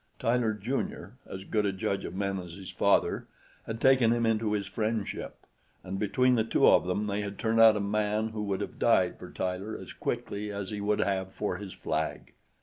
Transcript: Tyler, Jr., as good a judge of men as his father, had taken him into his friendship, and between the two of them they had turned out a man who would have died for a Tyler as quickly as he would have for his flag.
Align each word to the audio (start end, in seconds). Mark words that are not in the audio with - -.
Tyler, 0.17 0.53
Jr., 0.53 1.09
as 1.29 1.43
good 1.43 1.63
a 1.63 1.71
judge 1.71 2.05
of 2.05 2.15
men 2.15 2.39
as 2.39 2.53
his 2.55 2.71
father, 2.71 3.27
had 3.67 3.79
taken 3.79 4.11
him 4.11 4.25
into 4.25 4.53
his 4.53 4.65
friendship, 4.65 5.45
and 5.83 5.99
between 5.99 6.33
the 6.33 6.43
two 6.43 6.67
of 6.67 6.87
them 6.87 7.05
they 7.05 7.21
had 7.21 7.37
turned 7.37 7.59
out 7.59 7.77
a 7.77 7.79
man 7.79 8.29
who 8.29 8.41
would 8.41 8.61
have 8.61 8.79
died 8.79 9.19
for 9.19 9.27
a 9.27 9.31
Tyler 9.31 9.77
as 9.77 9.93
quickly 9.93 10.51
as 10.51 10.71
he 10.71 10.81
would 10.81 11.01
have 11.01 11.31
for 11.31 11.57
his 11.57 11.71
flag. 11.73 12.33